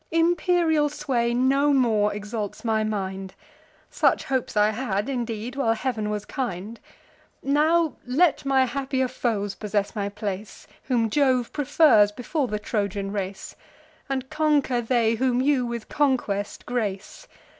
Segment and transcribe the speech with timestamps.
[0.09, 3.35] Imperial sway no more exalts my mind;
[3.91, 6.79] (Such hopes I had indeed, while Heav'n was kind;)
[7.43, 13.55] Now let my happier foes possess my place, Whom Jove prefers before the Trojan race;
[14.09, 17.27] And conquer they, whom you with conquest grace.